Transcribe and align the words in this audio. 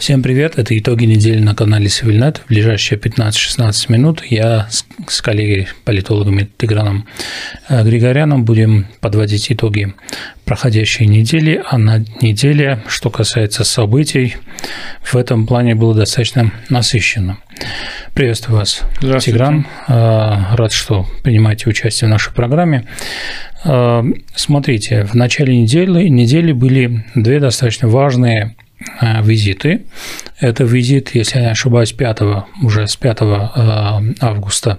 Всем 0.00 0.22
привет, 0.22 0.58
это 0.58 0.76
итоги 0.78 1.04
недели 1.04 1.40
на 1.40 1.54
канале 1.54 1.90
Севильнет. 1.90 2.38
В 2.38 2.48
ближайшие 2.48 2.98
15-16 2.98 3.92
минут 3.92 4.24
я 4.24 4.66
с 5.06 5.20
коллегой, 5.20 5.68
политологом 5.84 6.40
Тиграном 6.56 7.06
э, 7.68 7.84
Григоряном 7.84 8.46
будем 8.46 8.86
подводить 9.00 9.52
итоги 9.52 9.92
проходящей 10.46 11.04
недели, 11.04 11.62
а 11.68 11.76
на 11.76 12.02
неделе, 12.22 12.82
что 12.88 13.10
касается 13.10 13.62
событий, 13.62 14.36
в 15.02 15.16
этом 15.16 15.46
плане 15.46 15.74
было 15.74 15.94
достаточно 15.94 16.50
насыщенно. 16.70 17.36
Приветствую 18.14 18.60
вас, 18.60 18.80
Тигран. 19.20 19.66
Э, 19.86 20.54
рад, 20.54 20.72
что 20.72 21.06
принимаете 21.22 21.68
участие 21.68 22.08
в 22.08 22.10
нашей 22.10 22.32
программе. 22.32 22.86
Э, 23.66 24.02
смотрите, 24.34 25.04
в 25.04 25.12
начале 25.12 25.54
недели, 25.60 26.08
недели 26.08 26.52
были 26.52 27.04
две 27.14 27.38
достаточно 27.38 27.86
важные 27.86 28.56
визиты. 29.22 29.82
Это 30.38 30.64
визит, 30.64 31.14
если 31.14 31.38
я 31.38 31.44
не 31.46 31.50
ошибаюсь, 31.50 31.92
5, 31.92 32.18
уже 32.62 32.86
с 32.86 32.96
5 32.96 33.18
э, 33.20 34.14
августа, 34.20 34.78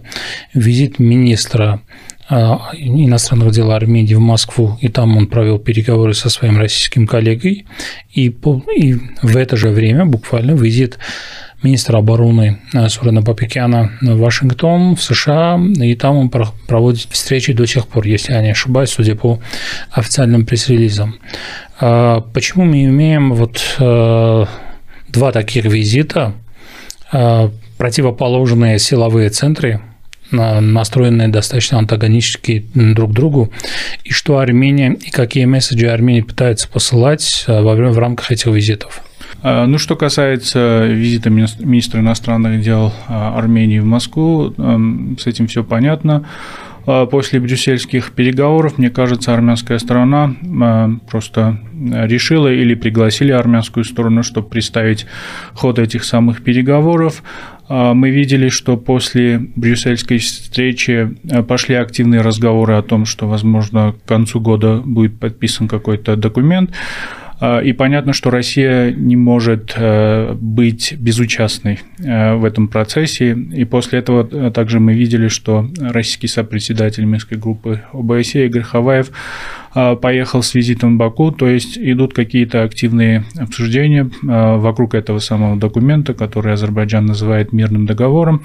визит 0.54 1.00
министра 1.00 1.82
э, 2.30 2.36
иностранных 2.74 3.52
дел 3.52 3.72
Армении 3.72 4.16
в 4.16 4.20
Москву, 4.20 4.78
и 4.82 4.88
там 4.88 5.18
он 5.18 5.28
провел 5.28 5.60
переговоры 5.60 6.14
со 6.14 6.30
своим 6.30 6.58
российским 6.58 7.06
коллегой, 7.06 7.66
и, 8.14 8.36
и 8.76 8.94
в 9.22 9.38
это 9.38 9.56
же 9.56 9.70
время 9.70 10.06
буквально 10.06 10.52
визит 10.52 10.98
министра 11.64 11.98
обороны 11.98 12.60
Сурена 12.90 13.22
Папикяна 13.22 13.92
в 14.02 14.18
Вашингтон, 14.18 14.96
в 14.96 15.04
США, 15.04 15.60
и 15.80 15.96
там 15.96 16.18
он 16.18 16.30
проводит 16.30 17.08
встречи 17.12 17.54
до 17.54 17.66
сих 17.66 17.88
пор, 17.88 18.06
если 18.06 18.34
я 18.34 18.42
не 18.42 18.52
ошибаюсь, 18.52 18.90
судя 18.90 19.16
по 19.16 19.40
официальным 19.92 20.46
пресс-релизам. 20.46 21.16
А 21.80 22.22
почему 22.22 22.66
мы 22.66 22.84
имеем 22.86 23.34
вот 23.34 23.62
э, 23.80 24.46
два 25.10 25.32
таких 25.32 25.66
визита, 25.66 26.34
э, 27.12 27.50
противоположные 27.78 28.80
силовые 28.80 29.30
центры, 29.30 29.82
настроенные 30.32 31.28
достаточно 31.28 31.78
антагонически 31.78 32.66
друг 32.74 33.12
другу, 33.12 33.52
и 34.04 34.12
что 34.12 34.38
Армения, 34.38 34.94
и 34.94 35.10
какие 35.10 35.46
месседжи 35.46 35.88
Армения 35.88 36.24
пытается 36.24 36.70
посылать 36.70 37.44
э, 37.48 37.62
во 37.62 37.74
время, 37.74 37.92
в 37.92 37.98
рамках 37.98 38.32
этих 38.32 38.48
визитов? 38.48 39.04
А, 39.44 39.66
ну, 39.66 39.78
что 39.78 39.96
касается 39.96 40.86
визита 40.86 41.30
министра 41.30 42.00
иностранных 42.00 42.62
дел 42.62 42.94
Армении 43.08 43.80
в 43.80 43.86
Москву, 43.86 44.54
с 45.18 45.28
этим 45.28 45.48
все 45.48 45.64
понятно. 45.64 46.26
А, 46.86 47.06
после 47.06 47.40
брюссельских 47.40 48.12
переговоров, 48.12 48.78
мне 48.78 48.90
кажется, 48.90 49.34
армянская 49.34 49.78
сторона 49.78 50.36
а, 50.62 50.90
просто 51.10 51.60
решила 51.74 52.52
или 52.52 52.74
пригласили 52.74 53.32
армянскую 53.32 53.84
сторону, 53.84 54.24
чтобы 54.24 54.50
представить 54.50 55.06
ход 55.54 55.80
этих 55.80 56.04
самых 56.04 56.44
переговоров. 56.44 57.24
А, 57.68 57.94
мы 57.94 58.10
видели, 58.10 58.50
что 58.50 58.78
после 58.78 59.40
брюссельской 59.56 60.18
встречи 60.18 61.16
пошли 61.48 61.76
активные 61.76 62.22
разговоры 62.22 62.74
о 62.74 62.82
том, 62.82 63.06
что, 63.06 63.28
возможно, 63.28 63.94
к 63.94 64.08
концу 64.08 64.40
года 64.40 64.78
будет 64.84 65.20
подписан 65.20 65.68
какой-то 65.68 66.16
документ. 66.16 66.72
А, 67.42 67.60
и 67.60 67.74
понятно, 67.74 68.14
что 68.14 68.30
Россия 68.30 68.92
не 68.92 69.16
может 69.16 69.74
э, 69.76 70.34
быть 70.40 70.94
безучастной 70.94 71.80
э, 71.98 72.36
в 72.36 72.46
этом 72.46 72.68
процессе. 72.68 73.32
И 73.32 73.66
после 73.66 73.98
этого 73.98 74.30
э, 74.32 74.52
также 74.52 74.80
мы 74.80 74.94
видели, 74.94 75.28
что 75.28 75.68
российский 75.80 76.28
сопредседатель 76.28 77.04
Минской 77.04 77.40
группы 77.40 77.82
ОБСЕ 77.94 78.46
Игорь 78.46 78.62
Хаваев 78.62 79.12
поехал 79.74 80.44
с 80.44 80.54
визитом 80.54 80.96
в 80.96 80.98
Баку, 80.98 81.32
то 81.32 81.48
есть 81.48 81.78
идут 81.78 82.14
какие-то 82.14 82.64
активные 82.64 83.24
обсуждения 83.38 84.10
а, 84.28 84.58
вокруг 84.58 84.96
этого 84.96 85.20
самого 85.20 85.56
документа, 85.56 86.14
который 86.14 86.54
Азербайджан 86.54 87.06
называет 87.06 87.54
мирным 87.54 87.86
договором. 87.86 88.44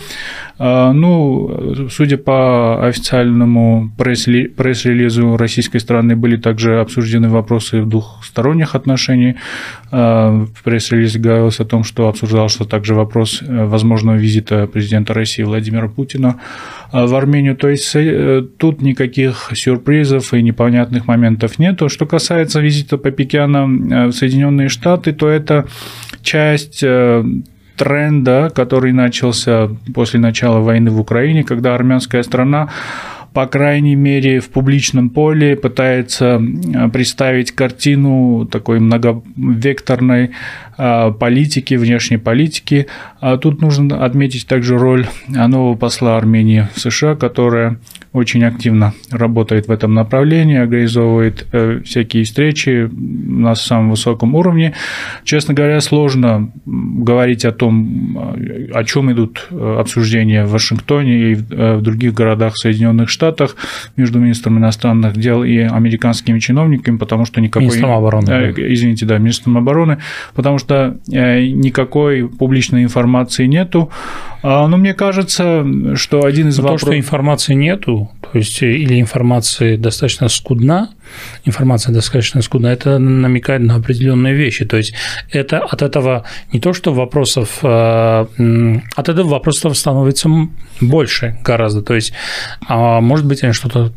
Ну, 0.58 1.88
судя 1.90 2.16
по 2.16 2.86
официальному 2.86 3.90
пресс-релизу 3.98 5.36
российской 5.36 5.78
стороны, 5.78 6.16
были 6.16 6.36
также 6.36 6.80
обсуждены 6.80 7.28
вопросы 7.28 7.82
двухсторонних 7.82 8.74
отношений. 8.74 9.36
А, 9.90 10.30
в 10.30 10.62
пресс-релизе 10.62 11.18
говорилось 11.18 11.60
о 11.60 11.64
том, 11.64 11.84
что 11.84 12.08
обсуждался 12.08 12.64
также 12.64 12.94
вопрос 12.94 13.42
э, 13.42 13.64
возможного 13.64 14.16
визита 14.16 14.66
президента 14.66 15.14
России 15.14 15.42
Владимира 15.42 15.88
Путина 15.88 16.40
а, 16.90 17.06
в 17.06 17.14
Армению. 17.14 17.56
То 17.56 17.68
есть 17.68 17.90
э, 17.94 18.42
тут 18.58 18.82
никаких 18.82 19.50
сюрпризов 19.54 20.34
и 20.34 20.42
непонятных 20.42 21.06
моментов 21.06 21.15
нету. 21.58 21.88
Что 21.88 22.06
касается 22.06 22.60
визита 22.60 22.98
Папикяна 22.98 23.66
э, 23.66 24.06
в 24.06 24.12
Соединенные 24.12 24.68
Штаты, 24.68 25.12
то 25.12 25.28
это 25.28 25.66
часть 26.22 26.84
тренда, 27.76 28.50
который 28.54 28.92
начался 28.92 29.68
после 29.94 30.18
начала 30.18 30.60
войны 30.60 30.90
в 30.90 31.00
Украине, 31.00 31.44
когда 31.44 31.74
армянская 31.74 32.22
страна 32.22 32.70
по 33.36 33.46
крайней 33.46 33.96
мере, 33.96 34.40
в 34.40 34.48
публичном 34.48 35.10
поле 35.10 35.56
пытается 35.56 36.40
представить 36.90 37.52
картину 37.52 38.48
такой 38.50 38.80
многовекторной 38.80 40.30
политики, 40.76 41.74
внешней 41.74 42.18
политики. 42.18 42.86
А 43.20 43.36
тут 43.36 43.60
нужно 43.60 44.04
отметить 44.04 44.46
также 44.46 44.76
роль 44.76 45.06
нового 45.28 45.74
посла 45.74 46.16
Армении 46.16 46.68
в 46.74 46.80
США, 46.80 47.14
которая 47.16 47.78
очень 48.16 48.44
активно 48.44 48.94
работает 49.10 49.68
в 49.68 49.70
этом 49.70 49.92
направлении, 49.92 50.56
организовывает 50.56 51.46
э, 51.52 51.82
всякие 51.84 52.24
встречи 52.24 52.88
на 52.90 53.54
самом 53.54 53.90
высоком 53.90 54.34
уровне. 54.34 54.72
Честно 55.24 55.52
говоря, 55.52 55.80
сложно 55.80 56.50
говорить 56.64 57.44
о 57.44 57.52
том, 57.52 58.34
о 58.72 58.84
чем 58.84 59.12
идут 59.12 59.46
э, 59.50 59.76
обсуждения 59.78 60.44
в 60.44 60.50
Вашингтоне 60.50 61.32
и 61.32 61.34
в 61.34 61.52
э, 61.52 61.80
других 61.80 62.14
городах 62.14 62.56
Соединенных 62.56 63.10
Штатах 63.10 63.56
между 63.96 64.18
министром 64.18 64.58
иностранных 64.58 65.16
дел 65.16 65.44
и 65.44 65.58
американскими 65.58 66.38
чиновниками, 66.38 66.96
потому 66.96 67.26
что 67.26 67.40
никакой... 67.42 67.66
Министром 67.66 67.90
обороны. 67.90 68.54
Извините, 68.56 69.04
да, 69.04 69.18
министром 69.18 69.58
обороны, 69.58 69.98
потому 70.34 70.58
что 70.58 70.65
никакой 70.74 72.28
публичной 72.28 72.82
информации 72.82 73.46
нету. 73.46 73.90
А, 74.42 74.68
но 74.68 74.76
мне 74.76 74.94
кажется, 74.94 75.66
что 75.96 76.24
один 76.24 76.48
из 76.48 76.58
вопросов... 76.58 76.80
То, 76.80 76.86
что 76.92 76.98
информации 76.98 77.54
нету, 77.54 78.10
то 78.20 78.38
есть 78.38 78.62
э, 78.62 78.76
или 78.76 79.00
информации 79.00 79.76
достаточно 79.76 80.28
скудна, 80.28 80.90
информация 81.44 81.92
достаточно 81.92 82.42
скудна, 82.42 82.68
это 82.68 82.98
намекает 82.98 83.62
на 83.62 83.74
определенные 83.74 84.34
вещи. 84.34 84.64
То 84.64 84.76
есть 84.76 84.94
это 85.32 85.58
от 85.58 85.82
этого 85.82 86.24
не 86.52 86.60
то, 86.60 86.72
что 86.72 86.94
вопросов, 86.94 87.58
а, 87.62 88.28
от 88.94 89.08
этого 89.08 89.28
вопросов 89.28 89.76
становится 89.76 90.28
больше 90.80 91.38
гораздо. 91.42 91.82
То 91.82 91.94
есть, 91.94 92.12
а 92.68 93.00
может 93.00 93.26
быть, 93.26 93.42
они 93.42 93.52
что-то 93.52 93.92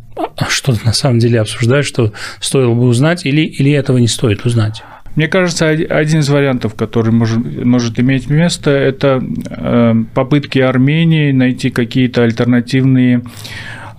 что 0.49 0.73
на 0.83 0.93
самом 0.93 1.19
деле 1.19 1.41
обсуждают, 1.41 1.85
что 1.85 2.11
стоило 2.39 2.73
бы 2.73 2.87
узнать, 2.87 3.25
или, 3.25 3.41
или 3.41 3.71
этого 3.71 3.97
не 3.97 4.07
стоит 4.07 4.45
узнать. 4.45 4.83
Мне 5.15 5.27
кажется, 5.27 5.67
один 5.67 6.19
из 6.19 6.29
вариантов, 6.29 6.75
который 6.75 7.11
может, 7.11 7.39
может 7.65 7.99
иметь 7.99 8.29
место, 8.29 8.71
это 8.71 9.21
э, 9.49 10.03
попытки 10.13 10.59
Армении 10.59 11.31
найти 11.31 11.69
какие-то 11.69 12.23
альтернативные 12.23 13.23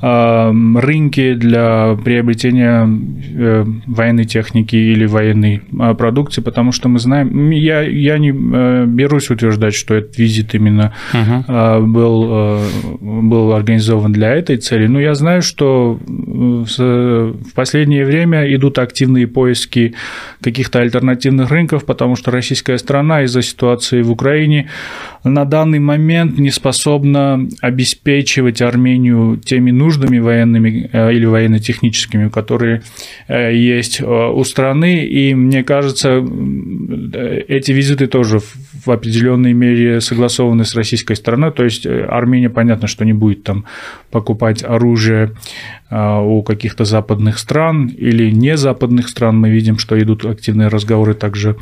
рынки 0.03 1.35
для 1.35 1.95
приобретения 2.03 2.89
э, 3.35 3.65
военной 3.87 4.25
техники 4.25 4.75
или 4.75 5.05
военной 5.05 5.61
а, 5.79 5.93
продукции, 5.95 6.41
потому 6.41 6.73
что 6.73 6.89
мы 6.89 6.99
знаем, 6.99 7.51
я, 7.51 7.83
я 7.83 8.17
не 8.19 8.31
э, 8.31 8.87
берусь 8.87 9.29
утверждать, 9.29 9.75
что 9.75 9.95
этот 9.95 10.17
визит 10.17 10.55
именно 10.55 10.95
uh-huh. 11.13 11.85
был, 11.85 12.61
был 13.01 13.53
организован 13.53 14.13
для 14.13 14.35
этой 14.35 14.57
цели, 14.57 14.87
но 14.87 14.99
я 15.01 15.15
знаю, 15.15 15.43
что 15.43 15.99
в 16.07 17.55
последнее 17.55 18.07
время 18.07 18.55
идут 18.55 18.79
активные 18.79 19.27
поиски 19.27 19.95
каких-то 20.41 20.81
альтернативных 20.81 21.51
рынков, 21.51 21.85
потому 21.85 22.17
что 22.17 22.31
российская 22.31 22.79
страна 22.79 23.25
из-за 23.25 23.43
ситуации 23.43 24.01
в 24.01 24.11
Украине 24.11 24.69
на 25.25 25.45
данный 25.45 25.79
момент 25.79 26.39
не 26.39 26.51
способна 26.51 27.47
обеспечивать 27.61 28.63
Армению 28.63 29.37
теми 29.37 29.71
нуждами 29.71 29.90
военными 30.19 30.91
э, 30.93 31.13
или 31.13 31.27
военно-техническими, 31.27 32.29
которые 32.29 32.83
э, 33.29 33.55
есть 33.55 34.01
э, 34.01 34.05
у 34.05 34.45
страны. 34.45 35.05
И 35.07 35.35
мне 35.35 35.65
кажется, 35.65 36.25
эти 37.49 37.73
визиты 37.73 38.07
тоже 38.07 38.41
в 38.85 38.91
определенной 38.91 39.53
мере 39.53 40.01
согласованы 40.01 40.65
с 40.65 40.75
российской 40.75 41.15
стороной. 41.15 41.53
То 41.53 41.65
есть 41.65 41.87
Армения, 41.87 42.51
понятно, 42.51 42.89
что 42.89 43.05
не 43.05 43.13
будет 43.13 43.43
там 43.45 43.65
покупать 44.11 44.63
оружие 44.63 45.33
а, 45.91 46.21
у 46.21 46.43
каких-то 46.43 46.85
западных 46.85 47.39
стран 47.39 47.89
или 47.89 48.31
не 48.31 48.57
западных 48.57 49.09
стран. 49.09 49.39
Мы 49.39 49.51
видим, 49.51 49.79
что 49.79 50.01
идут 50.01 50.25
активные 50.25 50.69
разговоры 50.69 51.15
также 51.15 51.57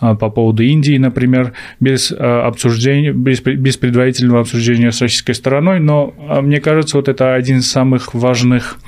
а, 0.00 0.14
по 0.14 0.30
поводу 0.30 0.62
Индии, 0.62 0.96
например, 0.96 1.52
без 1.80 2.12
обсуждения, 2.12 3.12
без, 3.12 3.40
без 3.40 3.76
предварительного 3.76 4.40
обсуждения 4.40 4.92
с 4.92 5.00
российской 5.00 5.32
стороной. 5.32 5.80
Но 5.80 6.14
мне 6.42 6.60
кажется, 6.60 6.96
вот 6.96 7.08
это 7.08 7.34
один 7.34 7.58
из 7.58 7.70
самых 7.70 8.14
важных 8.14 8.78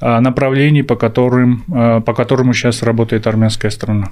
направлений, 0.00 0.82
по 0.82 0.96
которым, 0.96 1.62
по 1.66 2.14
которому 2.14 2.54
сейчас 2.54 2.82
работает 2.82 3.26
армянская 3.26 3.70
страна. 3.70 4.10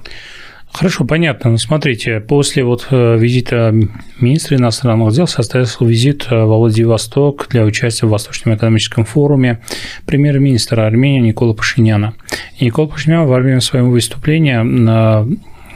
Хорошо, 0.71 1.03
понятно. 1.03 1.51
Ну, 1.51 1.57
смотрите, 1.57 2.19
после 2.19 2.63
вот 2.63 2.87
э, 2.91 3.17
визита 3.17 3.73
министра 4.19 4.55
иностранных 4.55 5.13
дел 5.13 5.27
состоялся 5.27 5.83
визит 5.83 6.27
э, 6.29 6.35
во 6.35 6.57
Владивосток 6.57 7.47
для 7.49 7.65
участия 7.65 8.05
в 8.05 8.11
Восточном 8.11 8.55
экономическом 8.55 9.03
форуме 9.03 9.59
премьер-министра 10.05 10.85
Армении 10.85 11.19
Никола 11.29 11.53
Пашиняна. 11.53 12.13
Никола 12.61 12.87
Пашинян 12.87 13.25
во 13.25 13.39
время 13.39 13.61
своего 13.61 13.89
выступления 13.89 14.63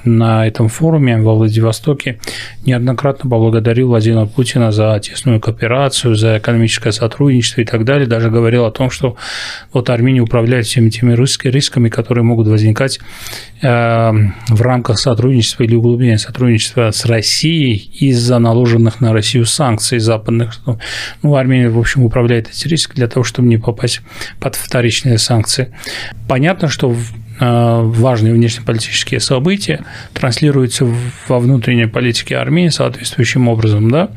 на 0.06 0.48
этом 0.48 0.68
форуме 0.68 1.18
во 1.18 1.36
Владивостоке 1.36 2.20
неоднократно 2.66 3.30
поблагодарил 3.30 3.90
Владимира 3.90 4.26
Путина 4.26 4.72
за 4.72 5.00
тесную 5.00 5.40
кооперацию, 5.40 6.16
за 6.16 6.38
экономическое 6.38 6.92
сотрудничество 6.92 7.62
и 7.62 7.66
так 7.66 7.86
далее. 7.86 8.08
Даже 8.08 8.30
говорил 8.30 8.66
о 8.66 8.72
том, 8.72 8.90
что 8.90 9.16
вот 9.72 9.90
Армения 9.90 10.22
управляет 10.22 10.66
всеми 10.66 10.90
теми 10.90 11.14
рисками, 11.14 11.90
которые 11.90 12.24
могут 12.24 12.48
возникать 12.48 13.00
э, 13.62 13.68
в 13.68 14.62
рамках 14.62 15.00
сотрудничества 15.00 15.64
или 15.64 15.76
углубления 15.76 16.18
сотрудничества 16.18 16.92
с 16.92 17.06
Россией 17.06 17.90
из-за 18.00 18.40
наложенных 18.40 19.02
на 19.02 19.14
Россию 19.14 19.46
санкций 19.46 20.00
западных. 20.00 20.54
Ну, 21.22 21.36
Армения, 21.36 21.70
в 21.70 21.80
общем, 21.80 22.04
управляет 22.04 22.50
эти 22.50 22.68
риски 22.68 22.96
для 22.96 23.08
того, 23.08 23.24
чтобы 23.24 23.48
не 23.48 23.58
попасть 23.58 24.02
под 24.40 24.56
вторичные 24.56 25.18
санкции. 25.18 25.74
Понятно, 26.28 26.68
что 26.68 26.94
важные 27.46 28.34
внешнеполитические 28.34 29.20
события 29.20 29.84
транслируются 30.14 30.88
во 31.28 31.40
внутренней 31.40 31.88
политике 31.88 32.36
армии 32.36 32.70
соответствующим 32.70 33.48
образом, 33.48 33.90
да, 33.90 34.10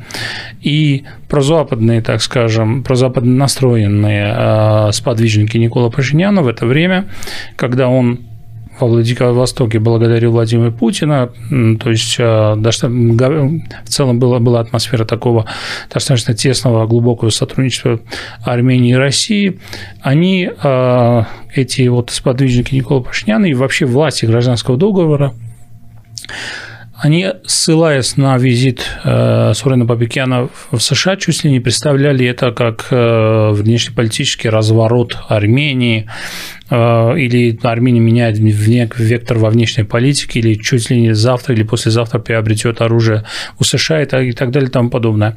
и 0.61 1.05
прозападные, 1.29 2.03
так 2.03 2.23
скажем, 2.23 2.83
прозападно 2.83 3.35
настроенные 3.35 4.35
э, 4.37 4.93
сподвижники 4.93 5.57
Никола 5.57 5.91
Пашиняна 5.91 6.43
в 6.43 6.49
это 6.49 6.67
время, 6.67 7.07
когда 7.57 7.89
он 7.89 8.21
во 8.81 8.87
Владивостоке 8.89 9.79
благодарил 9.79 10.33
Владимира 10.33 10.71
Путина, 10.71 11.31
то 11.81 11.91
есть 11.91 12.17
э, 12.19 12.25
в 12.25 13.89
целом 13.89 14.19
была, 14.19 14.39
была 14.39 14.61
атмосфера 14.61 15.05
такого 15.05 15.47
достаточно 15.93 16.35
тесного, 16.35 16.87
глубокого 16.87 17.31
сотрудничества 17.31 18.01
Армении 18.45 18.93
и 18.93 18.97
России, 18.97 19.59
они, 20.03 20.51
э, 20.51 21.23
эти 21.55 21.89
вот 21.89 22.11
сподвижники 22.11 22.75
Никола 22.75 23.03
Пашиняна 23.03 23.47
и 23.47 23.55
вообще 23.55 23.87
власти 23.87 24.27
гражданского 24.27 24.77
договора, 24.77 25.33
они, 26.99 27.29
ссылаясь 27.47 28.17
на 28.17 28.37
визит 28.39 28.85
э, 29.05 29.53
Сурена 29.55 29.85
Бабикяна 29.85 30.49
в 30.71 30.79
США, 30.79 31.17
чуть 31.17 31.45
ли 31.45 31.51
не 31.51 31.61
представляли 31.61 32.27
это 32.27 32.53
как 32.53 32.87
внешнеполитический 32.91 34.51
разворот 34.51 35.17
Армении, 35.29 36.09
Э, 36.69 37.15
или 37.17 37.59
Армения 37.63 38.01
меняет 38.01 38.39
вектор 38.39 39.39
во 39.39 39.51
внешней 39.51 39.85
политике, 39.85 40.41
или 40.41 40.55
чуть 40.55 40.91
ли 40.91 41.01
не 41.01 41.15
завтра 41.15 41.55
или 41.55 41.63
послезавтра 41.63 42.19
приобретет 42.19 42.81
оружие 42.81 43.25
у 43.61 43.65
США 43.65 44.03
и 44.03 44.07
так, 44.07 44.25
и 44.25 44.33
так 44.33 44.51
далее 44.51 44.69
и 44.69 44.73
тому 44.73 44.91
подобное. 44.91 45.37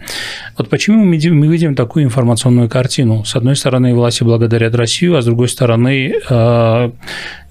Вот 0.58 0.70
почему 0.70 1.06
мы 1.06 1.18
видим, 1.18 1.76
такую 1.76 2.06
информационную 2.06 2.70
картину? 2.70 3.24
С 3.26 3.36
одной 3.36 3.56
стороны, 3.56 3.94
власти 3.94 4.24
благодарят 4.24 4.76
Россию, 4.76 5.18
а 5.18 5.22
с 5.22 5.26
другой 5.26 5.50
стороны, 5.50 6.16
э, 6.30 6.92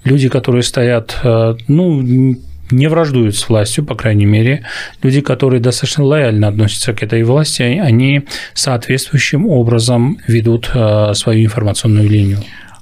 люди, 0.03 0.29
которые 0.29 0.63
стоят, 0.63 1.17
э, 1.23 1.55
ну, 1.67 2.35
не 2.71 2.87
враждуют 2.87 3.35
с 3.35 3.49
властью, 3.49 3.85
по 3.85 3.95
крайней 3.95 4.25
мере. 4.25 4.63
Люди, 5.03 5.21
которые 5.21 5.59
достаточно 5.59 6.03
лояльно 6.03 6.47
относятся 6.47 6.93
к 6.93 7.03
этой 7.03 7.23
власти, 7.23 7.61
они 7.61 8.23
соответствующим 8.53 9.47
образом 9.47 10.17
ведут 10.27 10.69
свою 11.13 11.45
информационную 11.45 12.09
линию. 12.09 12.39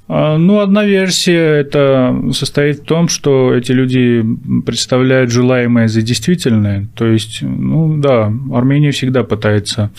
А, 0.09 0.37
ну, 0.37 0.59
одна 0.59 0.85
версия 0.85 1.59
это 1.59 2.15
состоит 2.31 2.79
в 2.79 2.85
том, 2.85 3.09
что 3.09 3.53
эти 3.53 3.73
люди 3.73 4.23
представляют 4.65 5.31
желаемое 5.31 5.89
за 5.89 6.01
действительное. 6.01 6.87
То 6.95 7.07
есть, 7.07 7.41
ну 7.41 7.97
да, 7.97 8.31
Армения 8.53 8.91
всегда 8.91 9.23
пытается 9.23 9.91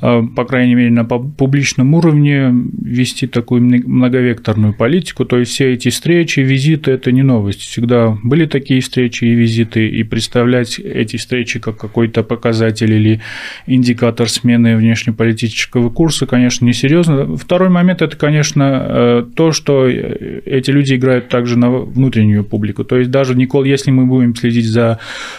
по 0.00 0.44
крайней 0.44 0.74
мере, 0.74 0.90
на 0.90 1.04
публичном 1.04 1.94
уровне 1.94 2.52
вести 2.82 3.26
такую 3.26 3.62
многовекторную 3.62 4.74
политику. 4.74 5.24
То 5.24 5.38
есть 5.38 5.52
все 5.52 5.72
эти 5.72 5.88
встречи, 5.88 6.40
визиты– 6.40 6.90
это 6.92 7.12
не 7.12 7.22
новость. 7.22 7.60
Всегда 7.60 8.16
были 8.22 8.46
такие 8.46 8.80
встречи 8.80 9.24
и 9.24 9.34
визиты, 9.34 9.88
и 9.88 10.02
представлять 10.02 10.78
эти 10.78 11.16
встречи 11.16 11.58
как 11.58 11.76
какой-то 11.76 12.22
показатель 12.22 12.92
или 12.92 13.20
индикатор 13.66 14.28
смены 14.28 14.76
внешнеполитического 14.76 15.90
курса, 15.90 16.26
конечно, 16.26 16.64
несерьезно. 16.64 17.36
Второй 17.36 17.68
момент– 17.68 18.02
это, 18.02 18.16
конечно, 18.16 18.86
э, 18.88 19.26
то, 19.34 19.52
что 19.52 19.86
эти 19.86 20.70
люди 20.70 20.94
играют 20.94 21.28
также 21.28 21.58
на 21.58 21.70
внутреннюю 21.70 22.44
публику. 22.44 22.84
То 22.84 22.98
есть 22.98 23.10
даже 23.10 23.34
Никол, 23.34 23.64
если 23.64 23.90
мы 23.90 24.06
будем 24.06 24.34
следить 24.34 24.66
за 24.66 24.98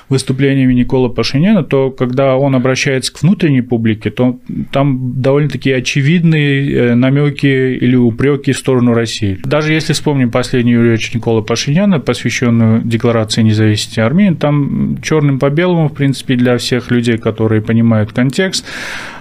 выступлениями 0.10 0.74
Никола 0.74 1.10
Пашиняна, 1.10 1.64
то 1.64 1.92
когда 1.92 2.36
он 2.38 2.56
обращается 2.56 3.14
к 3.14 3.22
внутренней 3.22 3.62
публике, 3.62 4.10
то 4.10 4.40
там 4.72 5.22
довольно-таки 5.22 5.72
очевидные 5.72 6.72
э, 6.72 6.96
намеки 6.96 7.46
или 7.46 7.96
упреки 7.96 8.52
в 8.52 8.58
сторону 8.58 8.94
России. 8.94 9.40
Даже 9.44 9.74
если 9.74 9.94
вспомним 9.94 10.32
последнюю 10.32 10.90
речь 10.90 11.14
Никола 11.14 11.42
Пашиняна, 11.42 12.00
посвященную 12.00 12.82
Декларации 12.84 13.42
независимости 13.42 14.00
Армении, 14.00 14.36
там 14.36 14.98
черным 15.02 15.40
по 15.40 15.50
белому, 15.50 15.90
в 15.90 15.94
принципе, 15.94 16.36
для 16.36 16.58
всех 16.58 16.92
людей, 16.92 17.18
которые 17.18 17.62
понимают 17.62 18.14
контекст, 18.14 18.66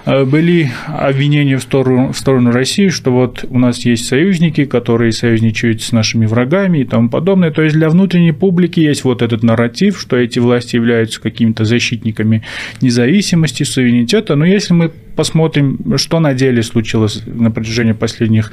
э, 0.05 0.23
были 0.23 0.71
обвинения 0.87 1.57
в 1.57 1.61
сторону, 1.61 2.13
в 2.13 2.17
сторону 2.17 2.51
России, 2.51 2.89
что 2.89 3.11
вот 3.11 3.45
у 3.49 3.59
нас 3.59 3.85
есть 3.85 4.07
союзники, 4.07 4.65
которые 4.65 5.11
союзничают 5.11 5.81
с 5.81 5.91
нашими 5.91 6.25
врагами 6.25 6.79
и 6.79 6.85
тому 6.85 7.09
подобное. 7.09 7.51
То 7.51 7.63
есть 7.63 7.75
для 7.75 7.89
внутренней 7.89 8.31
публики 8.31 8.79
есть 8.79 9.03
вот 9.03 9.21
этот 9.21 9.43
нарратив, 9.43 9.99
что 9.99 10.15
эти 10.17 10.39
власти 10.39 10.75
являются 10.75 11.21
какими-то 11.21 11.65
защитниками 11.65 12.43
независимости, 12.81 13.63
суверенитета. 13.63 14.35
Но 14.35 14.45
если 14.45 14.73
мы 14.73 14.91
посмотрим, 15.17 15.97
что 15.97 16.19
на 16.19 16.33
деле 16.33 16.63
случилось 16.63 17.23
на 17.25 17.51
протяжении 17.51 17.91
последних 17.91 18.51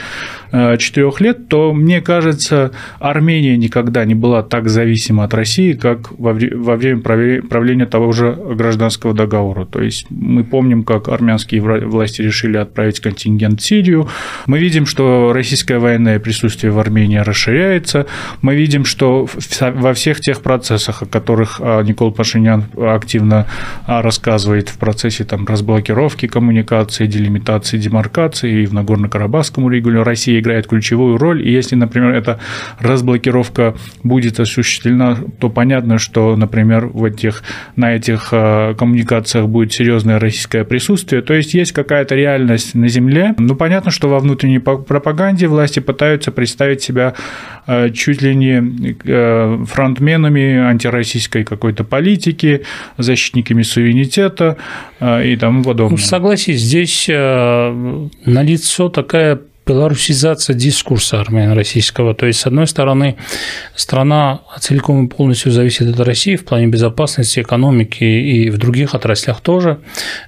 э, 0.50 0.76
четырех 0.78 1.20
лет, 1.20 1.48
то, 1.48 1.72
мне 1.72 2.00
кажется, 2.00 2.72
Армения 2.98 3.56
никогда 3.56 4.04
не 4.04 4.14
была 4.14 4.42
так 4.42 4.68
зависима 4.68 5.24
от 5.24 5.34
России, 5.34 5.74
как 5.74 6.10
во 6.18 6.32
время 6.32 7.00
правления 7.00 7.86
того 7.86 8.12
же 8.12 8.32
гражданского 8.32 9.14
договора. 9.14 9.66
То 9.66 9.82
есть 9.82 10.06
мы 10.10 10.42
помним, 10.42 10.82
как 10.84 11.08
армянские 11.08 11.60
власти 11.60 12.22
решили 12.22 12.56
отправить 12.56 13.00
контингент 13.00 13.60
в 13.60 13.64
Сирию. 13.64 14.08
Мы 14.46 14.58
видим, 14.58 14.86
что 14.86 15.32
российское 15.32 15.78
военное 15.78 16.18
присутствие 16.18 16.72
в 16.72 16.78
Армении 16.78 17.18
расширяется. 17.18 18.06
Мы 18.42 18.56
видим, 18.56 18.84
что 18.84 19.28
во 19.60 19.92
всех 19.92 20.20
тех 20.20 20.40
процессах, 20.40 21.02
о 21.02 21.06
которых 21.06 21.60
э, 21.60 21.82
Никол 21.84 22.10
Пашинян 22.10 22.64
активно 22.76 23.46
э, 23.86 24.00
рассказывает 24.00 24.70
в 24.70 24.78
процессе 24.78 25.24
там, 25.24 25.46
разблокировки 25.46 26.26
коммуникации, 26.26 26.53
коммуникации, 26.54 27.06
делимитации, 27.06 27.78
демаркации, 27.78 28.62
и 28.62 28.66
в 28.66 28.72
Нагорно-Карабахском 28.72 29.68
регионе 29.68 30.02
Россия 30.02 30.38
играет 30.38 30.66
ключевую 30.66 31.18
роль. 31.18 31.46
И 31.46 31.50
если, 31.50 31.74
например, 31.74 32.14
эта 32.14 32.38
разблокировка 32.78 33.74
будет 34.04 34.38
осуществлена, 34.38 35.18
то 35.40 35.50
понятно, 35.50 35.98
что, 35.98 36.36
например, 36.36 36.86
в 36.86 37.04
этих, 37.04 37.42
на 37.76 37.96
этих 37.96 38.28
э, 38.32 38.74
коммуникациях 38.78 39.48
будет 39.48 39.72
серьезное 39.72 40.20
российское 40.20 40.64
присутствие. 40.64 41.22
То 41.22 41.34
есть 41.34 41.54
есть 41.54 41.72
какая-то 41.72 42.14
реальность 42.14 42.74
на 42.74 42.88
земле. 42.88 43.34
Ну, 43.38 43.56
понятно, 43.56 43.90
что 43.90 44.08
во 44.08 44.20
внутренней 44.20 44.60
пропаганде 44.60 45.48
власти 45.48 45.80
пытаются 45.80 46.30
представить 46.30 46.82
себя 46.82 47.14
э, 47.66 47.90
чуть 47.90 48.22
ли 48.22 48.34
не 48.34 48.62
э, 49.04 49.64
фронтменами 49.66 50.58
антироссийской 50.58 51.44
какой-то 51.44 51.84
политики, 51.84 52.62
защитниками 52.98 53.62
суверенитета 53.62 54.56
и 55.00 55.36
тому 55.36 55.64
подобное. 55.64 55.98
Ну, 55.98 55.98
согласен 55.98 56.43
согласись, 56.44 56.60
здесь 56.60 57.06
э, 57.08 58.08
налицо 58.26 58.88
такая 58.88 59.40
белорусизация 59.66 60.54
дискурса 60.54 61.20
армяно-российского. 61.20 62.14
То 62.14 62.26
есть, 62.26 62.40
с 62.40 62.46
одной 62.46 62.66
стороны, 62.66 63.16
страна 63.74 64.42
целиком 64.60 65.06
и 65.06 65.08
полностью 65.08 65.52
зависит 65.52 65.88
от 65.88 66.00
России 66.00 66.36
в 66.36 66.44
плане 66.44 66.66
безопасности, 66.66 67.40
экономики 67.40 68.04
и 68.04 68.50
в 68.50 68.58
других 68.58 68.94
отраслях 68.94 69.40
тоже. 69.40 69.78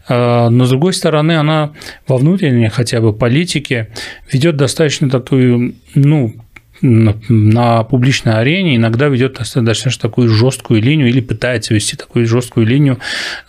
Э, 0.08 0.48
но, 0.48 0.64
с 0.64 0.70
другой 0.70 0.94
стороны, 0.94 1.38
она 1.38 1.72
во 2.08 2.16
внутренней 2.16 2.68
хотя 2.68 3.00
бы 3.00 3.12
политике 3.12 3.88
ведет 4.32 4.56
достаточно 4.56 5.10
такую, 5.10 5.74
ну, 5.94 6.34
на 6.82 7.84
публичной 7.84 8.34
арене 8.34 8.76
иногда 8.76 9.08
ведет 9.08 9.34
достаточно 9.34 9.90
такую 10.00 10.28
жесткую 10.28 10.82
линию 10.82 11.08
или 11.08 11.20
пытается 11.20 11.74
вести 11.74 11.96
такую 11.96 12.26
жесткую 12.26 12.66
линию 12.66 12.98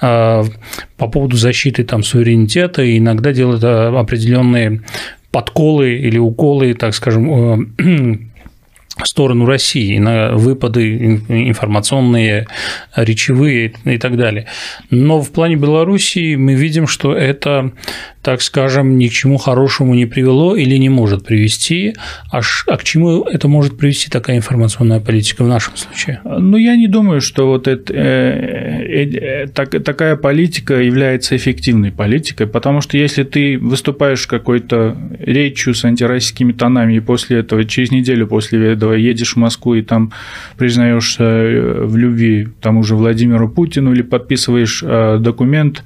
а, 0.01 0.45
по 0.97 1.07
поводу 1.07 1.37
защиты 1.37 1.83
там, 1.83 2.03
суверенитета, 2.03 2.83
и 2.83 2.97
иногда 2.97 3.33
делает 3.33 3.63
а, 3.63 3.97
определенные 3.99 4.81
подколы 5.31 5.95
или 5.95 6.17
уколы, 6.17 6.73
так 6.73 6.95
скажем, 6.95 8.27
сторону 9.05 9.45
России, 9.45 9.97
на 9.99 10.31
выпады 10.31 11.21
информационные, 11.27 12.47
речевые 12.95 13.73
и 13.85 13.97
так 13.97 14.17
далее. 14.17 14.47
Но 14.89 15.21
в 15.21 15.31
плане 15.31 15.55
Белоруссии 15.55 16.35
мы 16.35 16.53
видим, 16.55 16.87
что 16.87 17.13
это, 17.13 17.71
так 18.27 18.41
скажем, 18.41 18.97
ни 18.97 19.07
к 19.07 19.11
чему 19.13 19.37
хорошему 19.37 19.95
не 19.95 20.05
привело 20.05 20.53
или 20.53 20.75
не 20.75 20.89
может 20.89 21.23
привести. 21.23 21.95
А, 22.29 22.41
а 22.67 22.77
к 22.77 22.83
чему 22.83 23.21
это 23.21 23.47
может 23.47 23.77
привести 23.77 24.09
такая 24.09 24.35
информационная 24.35 24.99
политика 24.99 25.45
в 25.45 25.47
нашем 25.47 25.77
случае? 25.77 26.19
Ну, 26.25 26.57
я 26.57 26.75
не 26.75 26.87
думаю, 26.87 27.21
что 27.21 27.47
вот 27.47 27.69
это, 27.69 27.93
э, 27.93 27.99
э, 27.99 29.43
э, 29.43 29.47
так, 29.47 29.69
такая 29.81 30.17
политика 30.17 30.73
является 30.73 31.37
эффективной 31.37 31.93
политикой, 31.93 32.47
потому 32.47 32.81
что 32.81 32.97
если 32.97 33.23
ты 33.23 33.57
выступаешь 33.57 34.27
какой-то 34.27 34.97
речью 35.19 35.73
с 35.73 35.85
антироссийскими 35.85 36.51
тонами 36.51 36.95
и 36.95 36.99
после 36.99 37.37
этого, 37.37 37.63
через 37.63 37.91
неделю 37.91 38.27
после 38.27 38.73
этого 38.73 38.91
едешь 38.91 39.35
в 39.35 39.37
Москву 39.37 39.75
и 39.75 39.81
там 39.81 40.11
признаешься 40.57 41.23
э, 41.23 41.85
в 41.85 41.95
любви 41.95 42.49
тому 42.59 42.83
же 42.83 42.97
Владимиру 42.97 43.47
Путину 43.47 43.93
или 43.93 44.01
подписываешь 44.01 44.83
э, 44.85 45.17
документ, 45.17 45.85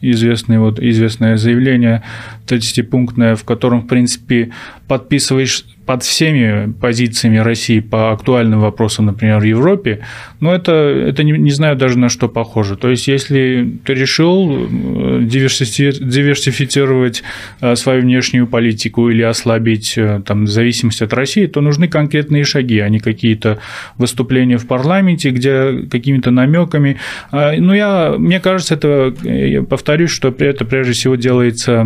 известное, 0.00 0.58
вот, 0.58 0.78
известное 0.80 1.36
заявление 1.36 2.02
30-пунктное, 2.46 3.36
в 3.36 3.44
котором, 3.44 3.82
в 3.82 3.86
принципе, 3.86 4.50
подписываешь 4.88 5.64
под 5.90 6.04
всеми 6.04 6.72
позициями 6.80 7.38
России 7.38 7.80
по 7.80 8.12
актуальным 8.12 8.60
вопросам, 8.60 9.06
например, 9.06 9.40
в 9.40 9.42
Европе, 9.42 9.98
но 10.38 10.54
это, 10.54 10.72
это 10.72 11.24
не, 11.24 11.32
не 11.32 11.50
знаю 11.50 11.74
даже 11.74 11.98
на 11.98 12.08
что 12.08 12.28
похоже. 12.28 12.76
То 12.76 12.90
есть, 12.90 13.08
если 13.08 13.68
ты 13.84 13.94
решил 13.94 14.52
э, 14.52 15.22
диверсифицировать 15.24 17.24
э, 17.60 17.74
свою 17.74 18.02
внешнюю 18.02 18.46
политику 18.46 19.10
или 19.10 19.22
ослабить 19.22 19.98
э, 19.98 20.22
там, 20.24 20.46
зависимость 20.46 21.02
от 21.02 21.12
России, 21.12 21.46
то 21.46 21.60
нужны 21.60 21.88
конкретные 21.88 22.44
шаги, 22.44 22.78
а 22.78 22.88
не 22.88 23.00
какие-то 23.00 23.58
выступления 23.98 24.58
в 24.58 24.68
парламенте, 24.68 25.30
где 25.30 25.88
какими-то 25.90 26.30
намеками. 26.30 26.98
А, 27.32 27.54
ну, 27.58 27.74
я, 27.74 28.14
мне 28.16 28.38
кажется, 28.38 28.74
это, 28.74 29.12
я 29.24 29.64
повторюсь, 29.64 30.10
что 30.10 30.32
это 30.38 30.64
прежде 30.64 30.92
всего 30.92 31.16
делается 31.16 31.84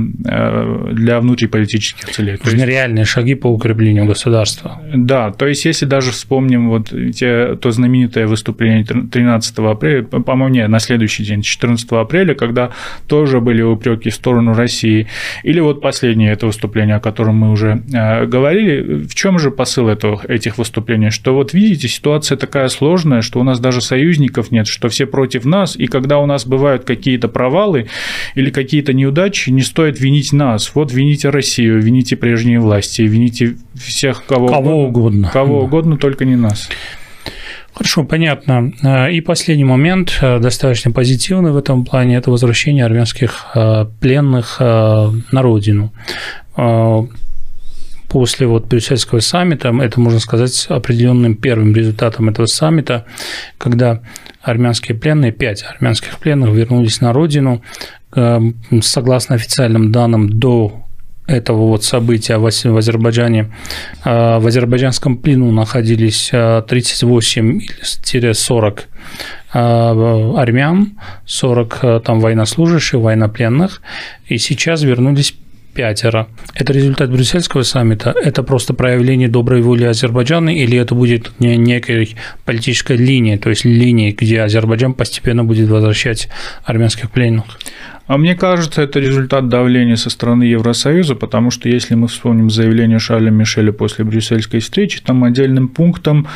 для 0.92 1.20
внутриполитических 1.20 2.11
целей. 2.11 2.38
Нужны 2.44 2.64
реальные 2.64 3.06
шаги 3.06 3.34
по 3.34 3.46
укреплению 3.46 3.93
управлению 3.94 4.06
государства. 4.06 4.80
Да, 4.94 5.30
то 5.30 5.46
есть 5.46 5.64
если 5.64 5.86
даже 5.86 6.10
вспомним 6.10 6.68
вот 6.68 6.92
те, 7.14 7.56
то 7.56 7.70
знаменитое 7.70 8.26
выступление 8.26 8.84
13 8.84 9.58
апреля, 9.58 10.02
по-моему, 10.02 10.54
нет, 10.54 10.68
на 10.68 10.78
следующий 10.78 11.24
день, 11.24 11.42
14 11.42 11.92
апреля, 11.92 12.34
когда 12.34 12.70
тоже 13.06 13.40
были 13.40 13.62
упреки 13.62 14.10
в 14.10 14.14
сторону 14.14 14.54
России, 14.54 15.06
или 15.44 15.60
вот 15.60 15.80
последнее 15.80 16.32
это 16.32 16.46
выступление, 16.46 16.96
о 16.96 17.00
котором 17.00 17.36
мы 17.36 17.50
уже 17.50 17.82
э, 17.92 18.26
говорили, 18.26 19.04
в 19.04 19.14
чем 19.14 19.38
же 19.38 19.50
посыл 19.50 19.88
этого, 19.88 20.20
этих 20.28 20.58
выступлений? 20.58 21.10
Что 21.10 21.34
вот 21.34 21.54
видите, 21.54 21.88
ситуация 21.88 22.36
такая 22.36 22.68
сложная, 22.68 23.22
что 23.22 23.40
у 23.40 23.42
нас 23.42 23.60
даже 23.60 23.80
союзников 23.80 24.50
нет, 24.50 24.66
что 24.66 24.88
все 24.88 25.06
против 25.06 25.44
нас, 25.44 25.76
и 25.76 25.86
когда 25.86 26.18
у 26.18 26.26
нас 26.26 26.46
бывают 26.46 26.84
какие-то 26.84 27.28
провалы 27.28 27.86
или 28.36 28.50
какие-то 28.50 28.92
неудачи, 28.92 29.50
не 29.50 29.62
стоит 29.62 30.00
винить 30.00 30.32
нас. 30.32 30.74
Вот 30.74 30.92
вините 30.92 31.30
Россию, 31.30 31.80
вините 31.80 32.16
прежние 32.16 32.58
власти, 32.60 33.02
вините 33.02 33.54
всех, 33.84 34.24
кого, 34.26 34.48
кого 34.48 34.84
угодно. 34.84 34.88
угодно. 34.88 35.30
Кого 35.32 35.58
да. 35.60 35.64
угодно, 35.64 35.96
только 35.96 36.24
не 36.24 36.36
нас. 36.36 36.68
Хорошо, 37.74 38.04
понятно. 38.04 38.72
И 39.10 39.20
последний 39.20 39.64
момент, 39.64 40.18
э, 40.20 40.38
достаточно 40.38 40.92
позитивный 40.92 41.50
в 41.50 41.56
этом 41.56 41.84
плане, 41.84 42.16
это 42.16 42.30
возвращение 42.30 42.84
армянских 42.84 43.46
э, 43.54 43.86
пленных 44.00 44.58
э, 44.60 45.10
на 45.32 45.42
родину. 45.42 45.92
После 48.08 48.46
вот 48.46 48.68
брюссельского 48.68 49.18
саммита, 49.18 49.74
это 49.82 49.98
можно 49.98 50.20
сказать 50.20 50.66
определенным 50.68 51.34
первым 51.34 51.74
результатом 51.74 52.28
этого 52.28 52.46
саммита, 52.46 53.06
когда 53.58 54.02
армянские 54.40 54.96
пленные, 54.96 55.32
пять 55.32 55.64
армянских 55.64 56.20
пленных 56.20 56.50
вернулись 56.50 57.00
на 57.00 57.12
родину, 57.12 57.60
согласно 58.12 59.34
официальным 59.34 59.90
данным, 59.90 60.30
до 60.30 60.83
этого 61.26 61.69
вот 61.69 61.85
события 61.85 62.38
в 62.38 62.47
Азербайджане. 62.47 63.52
А, 64.04 64.38
в 64.38 64.47
азербайджанском 64.47 65.16
плену 65.16 65.50
находились 65.52 66.31
38-40 66.33 68.81
а, 69.52 69.57
а, 69.57 70.35
армян, 70.40 70.99
40 71.25 72.02
там 72.04 72.21
военнослужащих, 72.21 73.00
военнопленных, 73.00 73.83
и 74.26 74.38
сейчас 74.38 74.83
вернулись 74.83 75.35
пятеро. 75.75 76.28
Это 76.54 76.73
результат 76.73 77.11
брюссельского 77.11 77.62
саммита? 77.62 78.14
Это 78.23 78.43
просто 78.43 78.75
проявление 78.75 79.28
доброй 79.28 79.61
воли 79.61 79.85
Азербайджана 79.85 80.50
или 80.50 80.78
это 80.78 80.95
будет 80.95 81.33
некой 81.40 82.16
политической 82.45 82.97
линией, 82.97 83.38
то 83.38 83.50
есть 83.50 83.64
линией, 83.64 84.12
где 84.12 84.40
Азербайджан 84.43 84.95
постепенно 84.95 85.45
будет 85.45 85.69
возвращать 85.69 86.28
армянских 86.64 87.11
пленных? 87.11 87.45
А 88.07 88.19
мне 88.19 88.35
кажется, 88.35 88.83
это 88.83 89.00
результат 89.00 89.49
давления 89.49 89.97
со 89.97 90.11
стороны 90.11 90.45
Евросоюза, 90.45 91.14
потому 91.14 91.50
что 91.50 91.69
если 91.69 91.95
мы 91.95 92.09
вспомним 92.09 92.50
заявление 92.50 92.99
Шарля 92.99 93.31
Мишеля 93.31 93.73
после 93.73 94.04
брюссельской 94.04 94.61
встречи, 94.61 95.00
там 95.00 95.25
отдельным 95.25 95.69
пунктом 95.69 96.28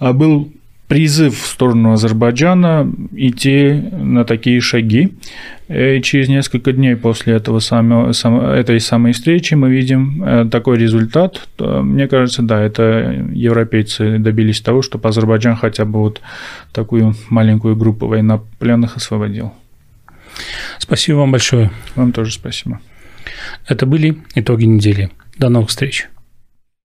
а, 0.00 0.12
был 0.12 0.52
призыв 0.88 1.40
в 1.40 1.46
сторону 1.46 1.92
Азербайджана 1.92 2.90
идти 3.12 3.72
на 3.92 4.24
такие 4.24 4.60
шаги. 4.60 5.12
И 5.68 6.00
через 6.02 6.28
несколько 6.28 6.72
дней 6.72 6.94
после 6.94 7.34
этого 7.34 7.58
самого, 7.58 8.54
этой 8.54 8.78
самой 8.78 9.12
встречи 9.12 9.54
мы 9.54 9.68
видим 9.68 10.22
э, 10.22 10.48
такой 10.48 10.78
результат. 10.78 11.48
Мне 11.58 12.06
кажется, 12.06 12.42
да, 12.42 12.62
это 12.62 13.26
европейцы 13.32 14.18
добились 14.18 14.60
того, 14.60 14.82
чтобы 14.82 15.08
Азербайджан 15.08 15.56
хотя 15.56 15.84
бы 15.84 15.98
вот 15.98 16.20
такую 16.72 17.16
маленькую 17.30 17.74
группу 17.74 18.06
военнопленных 18.06 18.96
освободил. 18.96 19.52
Спасибо 20.78 21.16
вам 21.16 21.32
большое. 21.32 21.72
Вам 21.96 22.12
тоже 22.12 22.32
спасибо. 22.32 22.80
Это 23.66 23.86
были 23.86 24.18
итоги 24.36 24.64
недели. 24.66 25.10
До 25.36 25.48
новых 25.48 25.70
встреч. 25.70 26.08